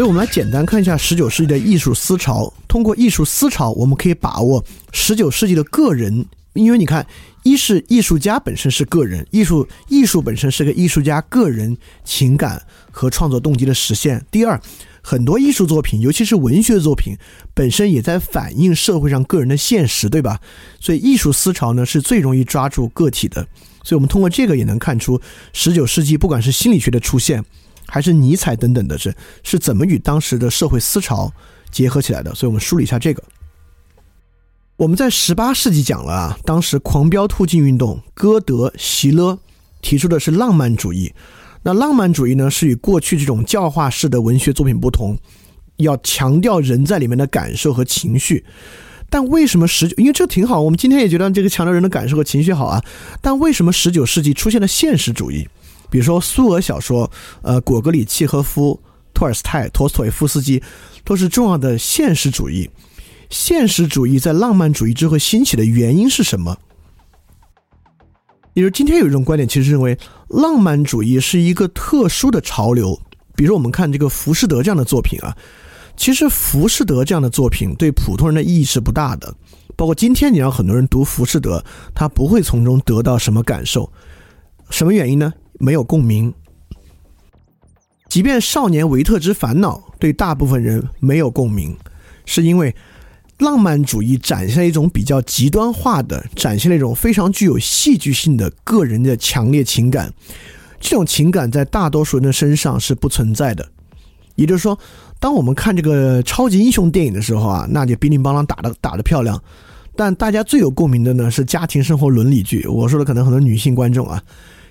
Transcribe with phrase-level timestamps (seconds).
[0.00, 2.50] 所以，我们来简单看一下十九世纪的艺术思潮。
[2.66, 7.06] 通过艺术思潮，我们可以把握十九世纪的个人，因为你看，
[7.42, 14.24] 一是艺术家本身是个人，艺术艺术本身是个艺术家个人情感和创作动机的实现。
[14.30, 14.58] 第二，
[15.02, 17.14] 很多艺术作品，尤其是文学作品，
[17.52, 20.40] 本身也在反映社会上个人的现实，对吧？
[20.80, 23.46] 所以，艺术思潮呢是最容易抓住个体的。
[23.84, 25.20] 所以我们通过这个也能看出，
[25.52, 27.44] 十九世纪不管是心理学的出现。
[27.90, 31.30] 还是尼采等等的，是是怎么与当时的社会思潮
[31.70, 32.34] 结合起来的？
[32.34, 33.22] 所以我们梳理一下这个。
[34.76, 39.38] 我们在十八世纪讲了啊，当时狂飙突进运动，歌德、席勒
[39.82, 41.12] 提出的是浪漫主义。
[41.62, 45.18] 那浪漫主义呢，是与过去这种教化式的文学作品不同，
[45.76, 48.46] 要强调人在里面的感受和情绪。
[49.10, 49.94] 但为什么十九？
[49.98, 52.82] 因为这挺好，我们今天也觉得这个强调人的感受和情绪好啊。
[53.20, 55.46] 但为什么十九世纪出现了现实主义？
[55.90, 57.10] 比如说苏俄小说，
[57.42, 58.80] 呃，果戈里、契诃夫、
[59.12, 60.62] 托尔斯泰、陀思妥耶夫斯基，
[61.04, 62.70] 都是重要的现实主义。
[63.28, 66.56] 现实主义在浪漫主义之后兴起的原因是什么？
[68.54, 69.96] 也就是今天有一种观点，其实认为
[70.28, 73.00] 浪漫主义是一个特殊的潮流。
[73.36, 75.36] 比如我们看这个浮士德这样的作品啊，
[75.96, 79.32] 其实浮士德这样的作品对普通人的意义是不大的。
[79.76, 83.90] 包括今天你让很多人读浮士德，他不会从中得到什么感受。
[84.68, 85.32] 什么原因呢？
[85.60, 86.32] 没有共鸣，
[88.08, 91.76] 即便《少年维特之烦恼》对大部分人没有共鸣，
[92.24, 92.74] 是因为
[93.38, 100.10] 浪漫主义展现了一种比较极端化的，展现了一种非常具有戏剧性的个人的强烈情感。
[100.80, 103.68] 这种情感在大多数人的身上是不存在的。
[104.36, 104.78] 也就是说，
[105.18, 109.38] 当我们看这个超级英雄电影的时候啊，那就乒铃乓啷打的打的漂亮，
[109.94, 112.66] 但大家最有共鸣的呢是家庭生活伦理剧。
[112.66, 114.22] 我说的可能很多女性观众啊。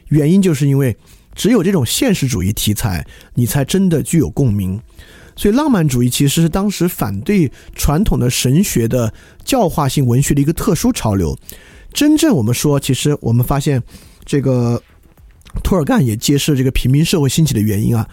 [0.10, 0.96] 原因就是因为
[1.34, 4.80] 只有这种现实主义题材，你才真的具有共鸣。
[5.36, 9.14] 所以，浪漫主义其实是当时反对传统的神学的
[9.46, 11.34] 教化性文学的一个特殊潮流。
[11.94, 13.82] 真正我们说，其实我们发现，
[14.26, 14.84] 这个
[15.64, 18.06] 托尔干也揭示这个平民社会兴起的原因啊。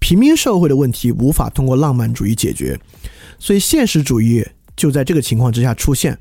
[0.00, 2.76] 平民社会的问题无法通过浪漫主义解决，
[3.38, 6.18] 所以现实主义就在这个情况之下出现。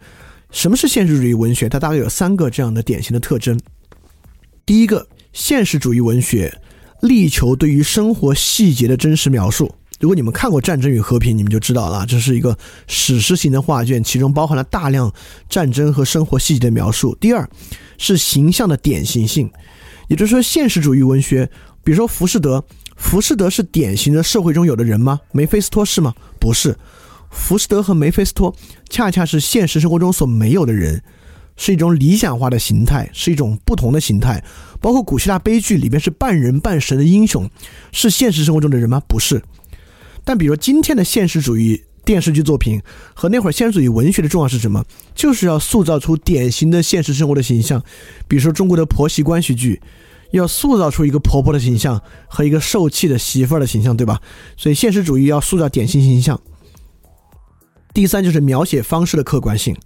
[0.51, 1.67] 什么是现实主义文学？
[1.67, 3.59] 它大概有三个这样的典型的特征。
[4.63, 5.07] 第一个。
[5.33, 6.59] 现实主义文学
[7.01, 9.73] 力求对于生活细节的真实描述。
[9.99, 15.13] 如果你们看过《战争与和平》，你们就知道了，这是一个史诗型的画卷，其中包含了大量
[15.47, 17.15] 战争和生活细节的描述。
[17.21, 17.47] 第二，
[17.99, 19.51] 是形象的典型性，
[20.07, 21.47] 也就是说，现实主义文学，
[21.83, 22.65] 比如说浮士德，
[22.95, 25.19] 浮士德是典型的社会中有的人吗？
[25.31, 26.15] 梅菲斯托是吗？
[26.39, 26.75] 不是，
[27.29, 28.55] 浮士德和梅菲斯托
[28.89, 31.03] 恰恰是现实生活中所没有的人。
[31.61, 34.43] 是一种理想化的形态，是一种不同的形态。
[34.79, 37.47] 包括古希腊悲剧里边是半人半神的英雄，
[37.91, 38.99] 是现实生活中的人吗？
[39.07, 39.39] 不是。
[40.23, 42.81] 但比如今天的现实主义电视剧作品
[43.13, 44.83] 和那会儿现实主义文学的重要是什么？
[45.13, 47.79] 就是要塑造出典型的现实生活的形象。
[48.27, 49.79] 比如说中国的婆媳关系剧，
[50.31, 54.19] 要塑造出一个婆婆的形象和一个受气的媳妇儿的形象，对吧？
[54.57, 56.41] 所以现实主义要塑造典型形象。
[57.93, 59.77] 第三就是描写方式的客观性。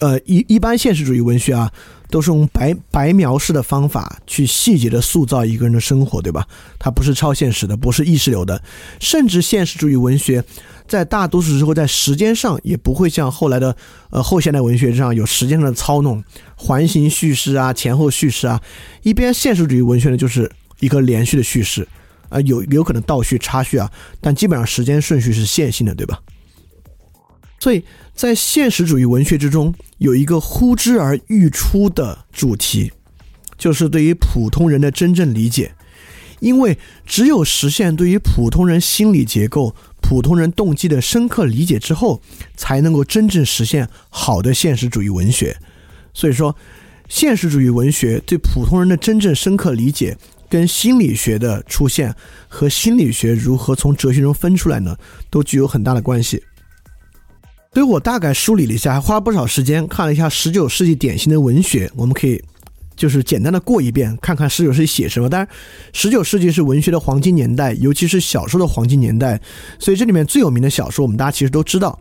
[0.00, 1.70] 呃，一一般现实主义文学啊，
[2.10, 6.46] 都是用白白描式的方法去细节的塑造一个人的生活，对吧？
[6.78, 8.62] 它不是超现实的，不是意识流的，
[9.00, 10.44] 甚至现实主义文学
[10.86, 13.76] 在大多数时候在时间上也不会像后来的
[14.10, 16.22] 呃后现代文学上有时间上的操弄，
[16.56, 18.60] 环形叙事啊，前后叙事啊。
[19.02, 20.50] 一边现实主义文学呢，就是
[20.80, 21.86] 一个连续的叙事，
[22.28, 26.20] 啊，有有可能倒叙插叙啊，但基本上时间顺序是线性的，对吧？
[27.64, 27.82] 所以
[28.14, 32.92] 在现实主义文学之中，有一个呼之而欲出的主题，
[33.56, 35.72] 就是对于普通人的真正理解。
[36.40, 36.76] 因为
[37.06, 42.20] 只有实现对于普通人心理结构、普通人动机的深刻理解之后，
[42.54, 45.56] 才能够真正实现好的现实主义文学。
[46.12, 46.54] 所以说，
[47.08, 50.18] 现实主义文学对普通人的真正深刻理解，
[50.50, 52.14] 跟心理学的出现
[52.46, 54.98] 和心理学如何从哲学中分出来呢，
[55.30, 56.42] 都具有很大的关系。
[57.74, 62.40] 所以我大概梳理了一下，还花了不少时间看了一下十九世纪典型的文学，我们可以
[62.94, 65.28] 就是简单的过一遍，看看十九世纪写什么。
[65.28, 65.48] 当然，
[65.92, 69.40] 十九世纪是文学的黄金年代，尤其是小说的黄金年代。
[69.80, 71.98] 所以这里面最有名的小说，我们大家其实都知道，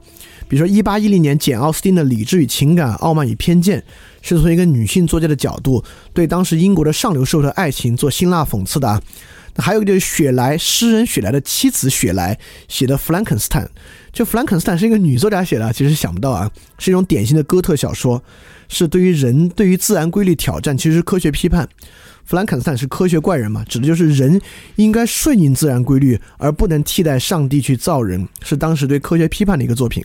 [0.47, 3.79] 比如说一八一零年简奥斯汀的《理智与情感：傲慢与偏见》，
[4.21, 5.83] 是从一个女性作家的角度，
[6.13, 8.87] 对当时英国的上流社会的爱情做辛辣讽刺的。
[8.87, 13.63] 那还有一个就是雪莱诗人雪莱的妻子雪莱写的《弗兰肯斯坦》，
[14.11, 18.23] 就《弗兰肯斯坦》是一个女作家写的，其实想不到啊，是一种典型的哥特小说。
[18.69, 21.67] 是对于人、对于自然规律挑战，其实是科学批判。
[22.25, 24.41] 弗兰肯斯坦是科学怪人嘛，指的就是人
[24.77, 30.03] 应该顺应自然规律，而不能替代上帝去造人，是当时对科学批判的一个作品。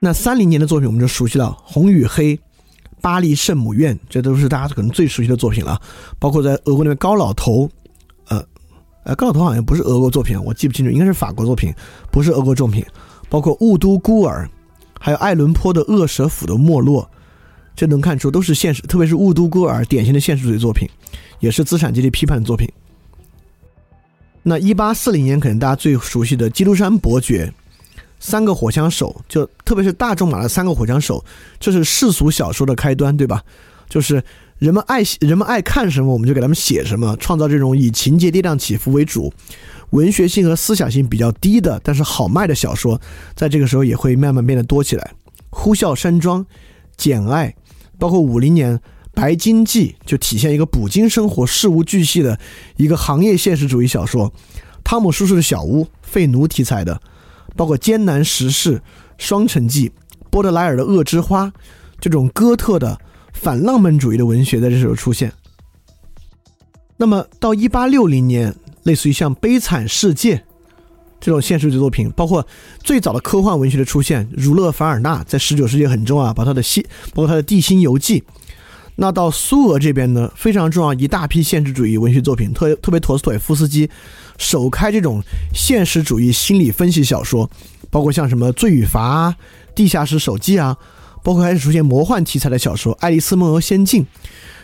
[0.00, 2.34] 那三零年的作品我们就熟悉了，《红与黑》、
[3.00, 5.80] 《巴黎圣母院》，这都是大家可能最熟悉的作品了。
[6.18, 7.70] 包括在俄国那边高老头，
[9.04, 11.72] 呃，高老头好像不是俄国作品，我记不清楚，应该是法国作品，
[12.10, 12.84] 不是俄国作品。
[13.30, 14.48] 包括《雾都孤儿》，
[15.00, 17.02] 还有爱伦坡的《恶蛇府的没落》。
[17.74, 20.88] 这能看出都是现实，特别是《雾都孤儿》典型的现实主义作品，
[21.40, 22.70] 也是资产阶级批判作品。
[24.44, 27.46] 那一八四零年可能大家最熟悉的《基督山伯爵》，
[28.20, 31.24] 三个火枪手，就特别是大仲马的三个火枪手，
[31.58, 33.42] 这是世俗小说的开端，对吧？
[33.88, 34.22] 就是
[34.58, 39.32] 人们爱人们爱看什么，我们就给他们写什么，创造这种以情节跌宕起伏为主，
[39.90, 43.00] 文学性和思想性比较低的，但是好卖的小说，
[43.34, 45.12] 在这个时候也会慢慢变得多起来，
[45.50, 46.40] 《呼啸山庄》
[46.96, 47.48] 《简爱》。
[47.96, 48.76] 包括五零年
[49.12, 52.38] 《白鲸记》就体现一个捕鲸生活事无巨细的
[52.76, 54.28] 一个行业现实主义小说，
[54.82, 57.00] 《汤姆叔叔的小屋》废奴题材的，
[57.54, 58.74] 包括《艰难时事》
[59.16, 59.88] 《双城记》，
[60.28, 61.46] 波德莱尔的《恶之花》，
[62.00, 63.00] 这种哥特的
[63.34, 65.30] 反浪漫主义的文学在这时候出现。
[66.96, 68.54] 那么到一八六零年，
[68.84, 70.36] 类似于像《悲惨世界》。
[71.20, 72.46] 这种现实主义作品，包括
[72.82, 76.82] 最早的科幻文学的出现，儒勒·凡尔纳在十九世纪很重要，把他的《西》
[77.14, 78.20] 包括他的《地心游记》。
[78.96, 83.88] 那到苏俄这边呢，非常重要一大批现实主义文学作品，特特别陀思妥耶夫斯基
[84.36, 85.20] 首开这种
[85.54, 87.50] 现实主义心理分析小说，
[87.90, 89.30] 包括像什么《罪与罚》
[89.74, 90.76] 《地下室手记》啊，
[91.24, 94.02] 包括开始出现魔幻题材的小说《爱丽丝梦游仙境》。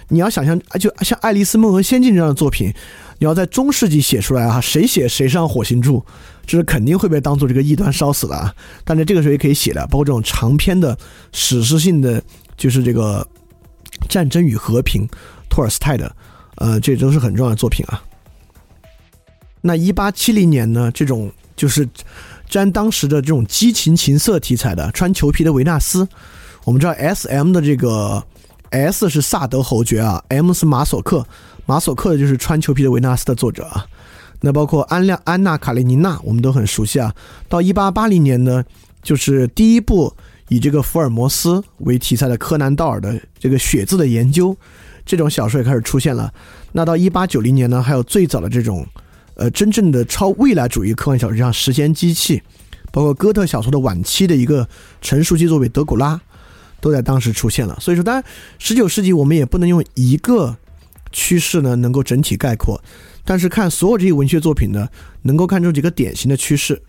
[0.08, 2.72] 你要想象，就像《爱丽丝梦游仙境》这样的作品，
[3.18, 6.04] 你要在中世纪写出来啊，谁写谁上火星住。
[6.44, 8.52] 这是肯定会被当做这个异端烧死的啊！
[8.84, 10.98] 但在这个时候也可以写的，包括这种长篇的
[11.32, 12.20] 史诗性的，
[12.56, 13.24] 就是这个
[14.08, 15.06] 《战争与和平》
[15.48, 16.12] 托尔斯泰的，
[16.56, 18.02] 呃，这都是很重要的作品啊。
[19.60, 21.88] 那一八七零年呢，这种就是
[22.48, 26.08] 沾当时的这种激情情色题材的，穿裘皮的维纳斯。
[26.64, 28.22] 我们知道 S M 的这个
[28.70, 31.26] S 是萨德侯爵啊，M 是马索克，
[31.66, 33.86] 马索克就是穿裘皮的维纳斯的作者啊。
[34.42, 37.14] 那包括安亮、安娜·卡列尼娜，我们都很熟悉啊。
[37.48, 38.64] 到一八八零年呢，
[39.02, 40.14] 就是第一部
[40.48, 44.56] 以这个福尔摩斯为题材的柯南·道尔的这个血字的研究，
[45.04, 46.32] 这种小说也开始出现了。
[46.72, 48.86] 那到一八九零年呢，还有最早的这种，
[49.34, 52.38] 呃，真正的超未来主义科幻小说，像《时间机器》，
[52.92, 54.66] 包括哥特小说的晚期的一个
[55.02, 56.14] 成熟期作品《德古拉》，
[56.80, 57.76] 都在当时出现了。
[57.80, 58.24] 所以说，当然，
[58.58, 60.56] 十九世纪我们也不能用一个
[61.12, 62.82] 趋势呢，能够整体概括。
[63.24, 64.88] 但是看所有这些文学作品呢，
[65.22, 66.82] 能够看出几个典型的趋势。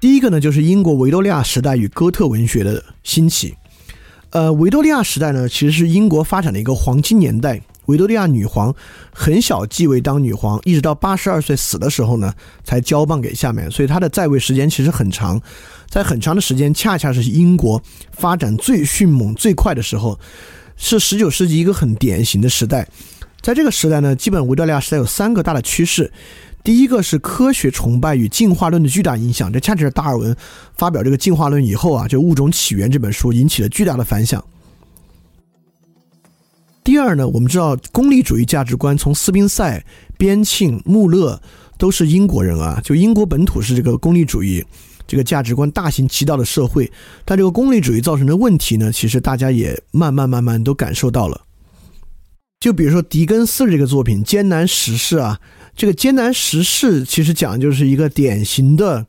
[0.00, 3.54] 第一个呢，就是英国维多利亚时代与哥特文学的兴起。
[4.30, 7.62] 呃，维多利亚时代呢，其实是英国发展的一个黄金年代。
[7.86, 8.74] 维多利亚女皇
[9.12, 12.32] 很小继位当女皇，一直到八十二岁死的时候呢，
[12.64, 15.40] 才交棒给下面，所以她的在位时间其实很长。
[15.88, 17.80] 在很长的时间，恰恰是英国
[18.12, 20.18] 发展最迅猛、最快的时候，
[20.76, 22.88] 是十九世纪一个很典型的时代。
[23.40, 26.10] 在这个时代呢，基本维多利亚时代有三个大的趋势。
[26.64, 30.34] 第一个是科学崇拜与进化论的巨大影响，这恰恰是达尔文
[30.78, 34.42] 发表这个进化论以后啊，就《物种起源》这本书引起了巨大的反响。
[36.84, 39.82] 第二呢，我们知道功利主义价值观从斯宾塞、
[40.18, 41.40] 边沁、穆勒
[41.78, 44.62] 都是英国人啊，就英国本土是这个功利主义
[45.06, 46.92] 这个价值观大行其道的社会，
[47.24, 51.40] 但这个功利主义造成的问题呢，其实大家也慢慢慢慢都感受到了。
[52.60, 55.40] 就比如说狄更斯这个作品《艰难时事》啊，
[55.74, 59.06] 这个《艰难时事》其实讲的就是一个典型的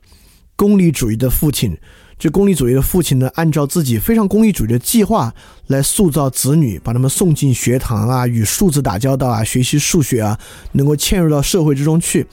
[0.56, 1.76] 功利主义的父亲。
[2.18, 5.34] 这功利主义的父亲呢，按照自己非常功利主义的计划
[5.66, 10.38] 来塑造子女，把他们送进学堂啊，与数字打交道啊，学习数学啊，
[10.72, 12.26] 能够嵌入到社会之中去。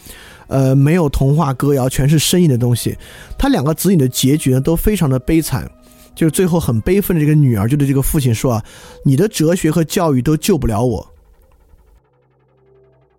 [0.47, 2.97] 呃，没有童话歌谣，全是生硬的东西。
[3.37, 5.69] 他两个子女的结局呢，都非常的悲惨。
[6.15, 8.63] 就是最后很悲愤的这个女儿就对这个父亲说啊
[9.03, 11.07] ：“你的哲学和教育都救不了我。”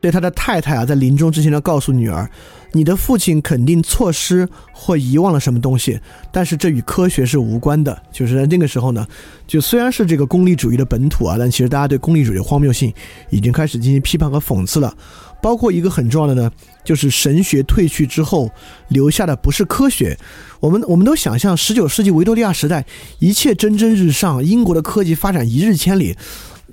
[0.04, 2.28] 对他的太太啊，在临终之前要告诉女儿
[2.72, 5.98] ：“你的父亲肯定错失或遗忘了什么东西，
[6.30, 9.06] 但是这与科学是无关的。”就是在那个时候呢，
[9.46, 12.92] 就虽然是这个功利主义的本土啊，但其实大家对功利主义的荒谬性
[13.30, 14.94] 已经开始进行批判和讽刺了。
[15.40, 16.52] 包括一个很重要的呢，
[16.84, 18.50] 就是神学退去之后
[18.88, 20.14] 留下的不是科学。
[20.60, 22.84] 我们我们都想象十九世纪维多利亚时代
[23.20, 26.14] 一切蒸蒸日上，英国的科技发展一日千里，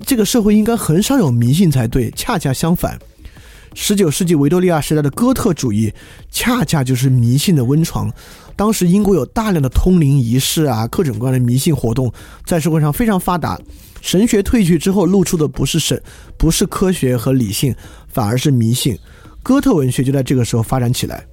[0.04, 2.10] 这个社会应该很少有迷信才对。
[2.10, 2.98] 恰恰相反。
[3.74, 5.92] 十九世纪维多利亚时代的哥特主义，
[6.30, 8.12] 恰恰就是迷信的温床。
[8.54, 12.12] 当时英国有大量的通灵仪式啊，各种各样的迷信活动，
[12.44, 13.58] 在社会上非常发达。
[14.00, 16.00] 神学退去之后，露出的不是神，
[16.36, 17.74] 不是科学和理性，
[18.08, 18.98] 反而是迷信。
[19.42, 21.24] 哥特文学就在这个时候发展起来。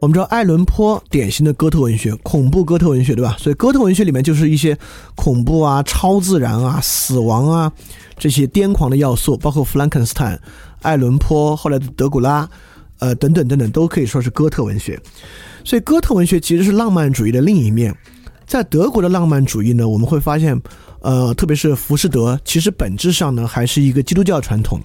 [0.00, 3.36] 我们知道爱伦坡典型的哥特文学，恐怖哥特文学，对吧？
[3.38, 4.76] 所以哥特文学里面就是一些
[5.14, 7.72] 恐怖啊、超自然啊、死亡啊
[8.18, 10.40] 这些癫狂的要素，包括弗兰肯斯坦、
[10.82, 12.48] 爱伦坡后来的德古拉，
[12.98, 15.00] 呃等等等等，都可以说是哥特文学。
[15.64, 17.96] 所以哥特文学其实是浪漫主义的另一面。
[18.46, 20.60] 在德国的浪漫主义呢，我们会发现，
[21.00, 24.78] 呃，特别是浮士德，其实本质上呢还是一个基督教传统。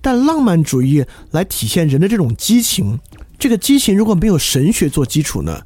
[0.00, 2.98] 但浪漫主义来体现人的这种激情。
[3.38, 5.60] 这个激情如果没有神学做基础呢，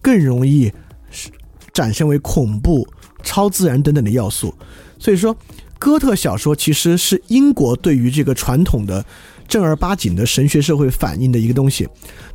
[0.00, 0.72] 更容易
[1.72, 2.86] 展现为恐怖、
[3.22, 4.54] 超自然等等的要素。
[4.98, 5.36] 所以说，
[5.82, 9.04] 哥特小说其实是英国对于这个传统的
[9.48, 11.88] 正儿八经的神学社会反应的一个东西。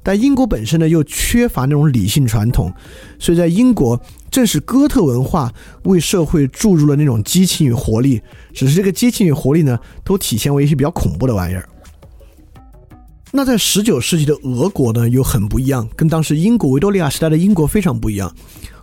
[0.04, 2.70] 但英国本身呢又缺乏那种理性传统，
[3.18, 3.98] 所以在英国
[4.30, 5.50] 正是哥特文化
[5.84, 8.22] 为社会注入了那种激情与活力。
[8.54, 11.70] 只是这个激情与活力呢，都体现为一些比较恐怖的玩意儿。
[13.32, 18.36] 那在十九世纪的俄国呢，又很不一样，跟当时英国维多利亚时代的英国非常不一样。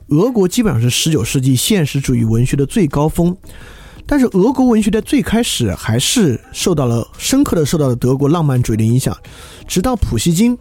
[0.09, 3.37] 俄国基本上是十九世纪现实主义文学的最高峰，
[4.07, 9.17] 但是俄国文学在最开始还是受到了深刻的受到了德国浪漫主义的影响，
[9.67, 10.57] 直到普希金，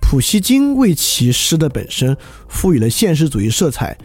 [0.00, 2.16] 普希金为其诗的本身
[2.48, 3.96] 赋予了现实主义色彩，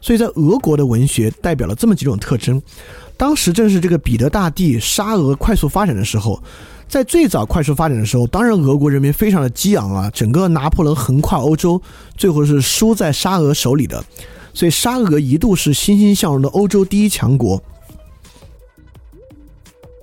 [0.00, 2.60] 所以在俄国的文学代表了这么几种特征。
[3.16, 6.42] 当时正是这个彼得大帝沙俄快速发展的时候。
[6.88, 11.80] 在最早快速发展的时候，当然俄国人民非常的激昂啊，整个拿破仑横跨欧洲，
[12.18, 14.04] 最后是输在沙俄手里的，
[14.52, 17.62] 所以沙俄一度是欣欣向荣的欧洲第一强国。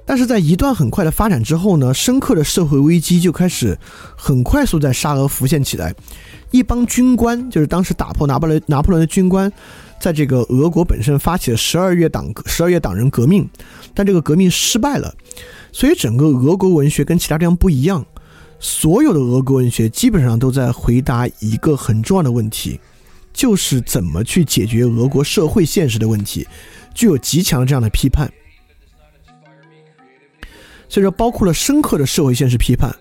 [0.09, 3.77] 但是在一段很快的发展之后呢，深刻的社会危机就开始
[4.17, 5.93] 很快速在沙俄浮现起来，
[6.49, 9.53] 一帮军官，就是当时打破拿破仑拿破仑的军官，
[10.01, 13.47] 在这个俄国本身发起了十二月党十二月党人革命，
[13.93, 15.13] 但这个革命失败了。
[15.71, 18.03] 所以，整个俄国文学跟其他地方不一样。
[18.59, 22.79] 所有的俄国文学基本上都在回答一个很重要的问题，
[23.31, 26.47] 就是怎么去解决俄国社会现实的问题，
[26.95, 28.27] 具有极强这样的批判。
[30.89, 32.93] 所以说，包括了深刻的社会现实批判。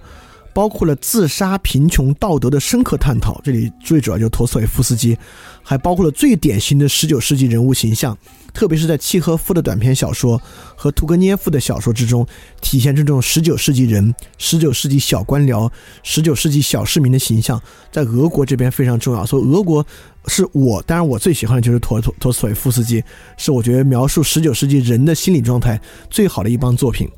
[0.55, 5.17] 包括了自杀、贫穷、道德的深刻探讨，这里最主要就是陀思妥耶夫斯基，
[5.63, 8.17] 还包括了最典型的十九世纪人物形象，
[8.53, 10.41] 特别是在契诃夫的短篇小说
[10.75, 12.27] 和屠格涅夫的小说之中，
[12.61, 15.71] 体现出这种十九世纪人、十九世纪小官僚、
[16.03, 19.25] 十九世纪小市民的形象，在俄国这边非常重要。
[19.25, 19.87] 所以，俄国
[20.27, 23.05] 是我当然我最喜欢的就是陀陀陀思妥耶夫斯基，
[23.37, 25.81] 是我觉得描述十九世纪人的心理状态
[26.11, 27.09] 最好的一帮作品。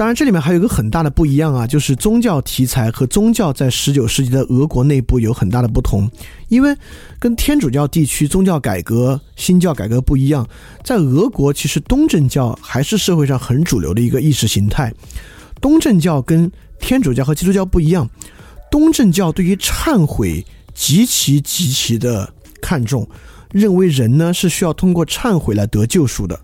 [0.00, 6.10] 当然，这里面还有一个很大的不一样啊，就是宗教题材和宗教在十九世纪的俄国内部有很大的不同。
[6.48, 6.74] 因为
[7.18, 10.48] 跟天主教地区宗教改革、新教改革不一样，
[10.82, 14.90] 在俄国其实东正教还是社会上很主流的一个意识形态。
[15.60, 18.08] 东正教跟天主教和基督教不一样，
[18.70, 20.42] 东正教对于忏悔
[20.72, 23.06] 极其极其的看重，
[23.52, 26.40] 认为人呢是需要通过忏悔来得救赎的。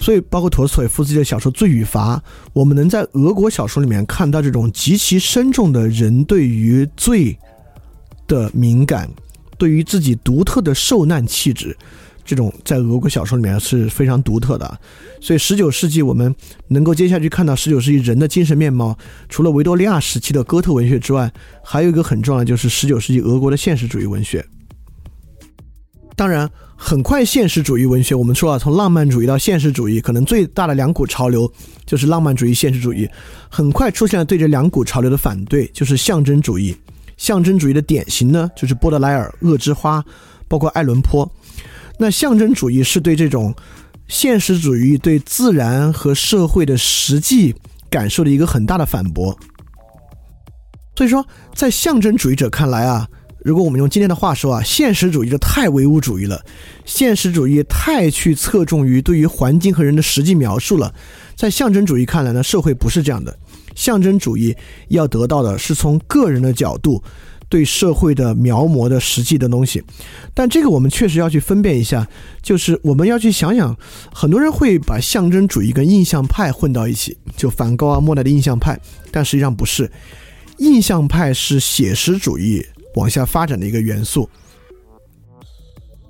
[0.00, 2.16] 所以，包括陀思妥耶夫斯基的小说《罪与罚》，
[2.54, 7.38] 我们能在俄国小说里面看到这种极其深重的人对于罪
[8.26, 9.10] 的敏感，
[9.58, 11.76] 对于自己独特的受难气质，
[12.24, 14.80] 这种在俄国小说里面是非常独特的。
[15.20, 16.34] 所以，十九世纪我们
[16.68, 18.96] 能够接下去看到十九世纪人的精神面貌，
[19.28, 21.30] 除了维多利亚时期的哥特文学之外，
[21.62, 24.42] 还有一个很重要的就是十九世纪俄国的现实主义文学。
[26.16, 26.50] 当然。
[26.82, 31.48] 很快，现实主义文学，我们说啊，从浪漫主义到现实主义，可能最大的两股潮流
[31.84, 33.08] 就是浪漫主义、现实主义。
[33.50, 36.74] 很快出现了对这两股潮流的反对，就是象征主义。
[37.18, 40.00] 象征主义的典型呢，就是波德莱尔《恶之花》，
[40.48, 41.30] 包括爱伦坡。
[41.98, 43.54] 那象征主义是对这种
[44.08, 47.54] 现实主义对自然和社会的实际
[47.90, 49.38] 感受的一个很大的反驳。
[50.96, 53.06] 所以说，在象征主义者看来啊。
[53.42, 56.44] 如果我们用今天的话说啊，现实主义就太唯物主义了，
[56.84, 60.94] 现实主义太去侧重于对于环境和人的实际描述了。
[61.36, 63.38] 在象征主义看来呢，社会不是这样的，
[63.74, 64.54] 象征主义
[64.88, 67.02] 要得到的是从个人的角度
[67.48, 69.82] 对社会的描摹的实际的东西。
[70.34, 72.06] 但这个我们确实要去分辨一下，
[72.42, 73.74] 就是我们要去想想，
[74.12, 78.78] 很多人会把象征主义跟印象派混到一起，就梵高啊、莫奈的印象派，
[79.10, 79.90] 但实际上不是，
[80.58, 82.66] 印象派是写实主义。
[82.94, 84.28] 往下发展的一个元素，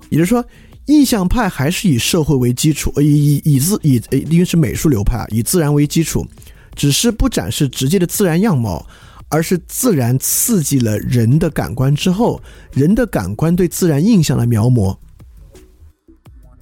[0.09, 0.45] 也就是说，
[0.87, 6.27] 印象派还是以社会为基础，以以以自以呃，因为是美术流派，以自然为基础，
[6.75, 8.85] 只是不展示直接的自然样貌，
[9.29, 14.97] 而是自然刺激了人的感官之后，人的感官对自然印象的描摹。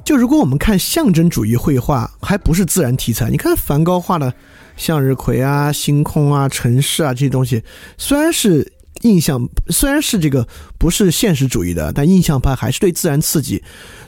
[0.05, 3.29] 就如果我们看象征主义绘画，还不是自然题材。
[3.31, 4.33] 你看梵高画的
[4.75, 7.63] 向日葵啊、星空啊、城市啊这些东西，
[7.99, 10.47] 虽然是印象，虽然是这个
[10.79, 13.63] 不是现实主义的，但印象派还是对自然刺激。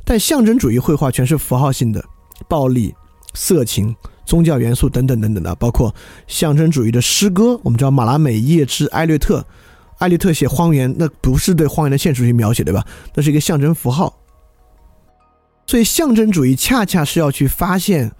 [0.04, 2.04] 但象征主义绘画全是符号性的，
[2.48, 2.94] 暴力、
[3.34, 3.94] 色情、
[4.26, 5.94] 宗教元素等等等等的，包括
[6.26, 7.60] 象征主义的诗歌。
[7.62, 9.44] 我们知道马拉美叶之艾略特，
[9.98, 12.84] 艾略特写荒原，那不是对荒原的现实主义描写，对吧？
[13.14, 14.16] 那是一个象征符号。
[15.66, 18.10] 所以，象征主义恰恰是要去发现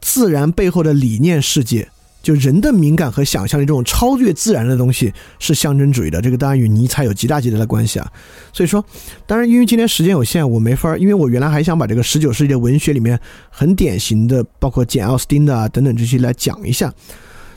[0.00, 1.88] 自然背后的理念世界，
[2.28, 6.20] 就人的敏感和想象力这种超越自然的东西是象征主义的。
[6.20, 8.12] 这个当然与尼采有极大极大的关系啊。
[8.52, 8.84] 所以说，
[9.26, 13.18] 当然因为今天时间有限，我没法儿，因为我原来还想把这个十九世纪的文学里面
[13.48, 16.92] 很典型的，包括简奥斯汀的啊等等这些来讲一下。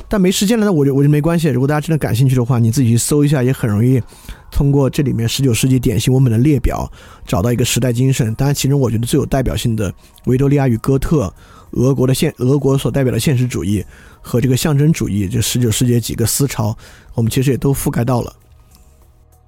[0.07, 1.47] 但没时间了，那我就我就没关系。
[1.49, 4.01] 如果大家真的感兴趣的话，你自己去搜一下，也很容易
[4.51, 6.89] 通过这里面十九世纪典型文本的列表
[7.25, 8.33] 找到一个时代精神。
[8.35, 9.93] 当然，其中我觉得最有代表性的
[10.25, 11.33] 维多利亚与哥特，
[11.71, 13.85] 俄国的现俄国所代表的现实主义
[14.21, 16.77] 和这个象征主义，这十九世纪几个思潮，
[17.13, 18.33] 我们其实也都覆盖到了。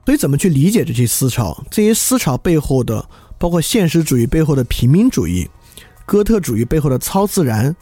[0.06, 1.63] 所以，怎么去理解这些思潮？
[1.72, 5.50] 这些思潮背后的，包括现实主义背后的平民主义，
[6.06, 7.75] 哥特主义背后的超自然。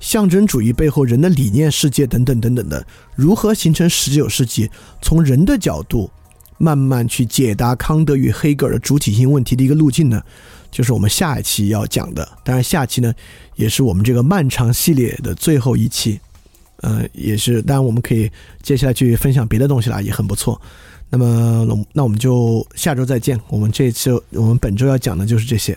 [0.00, 4.70] 象征主义背后人的理念世界等等等等的，如何形成十九世纪
[5.00, 6.10] 从人的角度
[6.58, 10.22] 慢慢去解答康德与黑格尔的主体性问题的一个路径呢？
[10.70, 12.28] 就是我们下一期要讲的。
[12.44, 13.14] 当然，下期呢
[13.54, 16.20] 也是我们这个漫长系列的最后一期，
[16.84, 20.60] 呃，也是当然我们可以接下来去分享别的东西啦，也很不错。
[21.08, 23.40] 那么，那我们就下周再见。
[23.48, 25.76] 我们这次我们本周要讲的就是这些。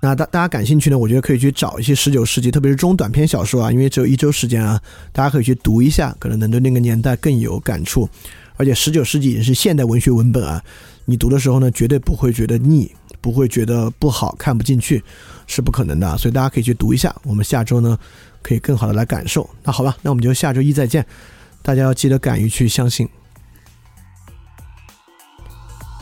[0.00, 0.96] 那大大家感兴趣呢？
[0.96, 4.80] 我觉得可以去找一些十九世纪，特别是中短篇小说啊，因为只有一周时间啊，
[5.12, 8.08] 大家可以去读一下，可能能对那个年代更有感触。
[8.56, 10.62] 而且十九世纪也是现代文学文本啊，
[11.04, 15.02] 你读的时候呢，绝对不会觉得腻，不会觉得不好看不进去，
[15.46, 16.16] 是不可能的。
[16.16, 17.14] 所以大家可以去读一下。
[17.24, 17.98] 我们下周呢，
[18.44, 19.50] 可以更好的来感受。
[19.64, 21.04] 那好吧，那我们就下周一再见。
[21.62, 23.08] 大家要记得敢于去相信。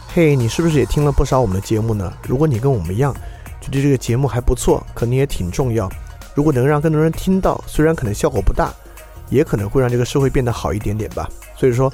[0.09, 2.13] 嘿，你是不是也听了不少我们的节目呢？
[2.29, 3.17] 如果你跟我们一样。
[3.63, 5.89] 觉得这个节目还不错，可能也挺重要。
[6.35, 8.75] 如果能让更多人听到，虽然可能效果不大，
[9.31, 11.31] 也可能会让这个社会变得好一点点吧。
[11.57, 11.89] 所以说，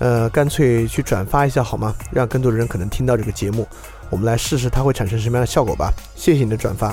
[0.00, 1.94] 呃，干脆去转发一下好吗？
[2.10, 3.64] 让更多的人可能听到这个节目，
[4.10, 5.92] 我们来试试它会产生什么样的效果吧。
[6.16, 6.92] 谢谢你的转发，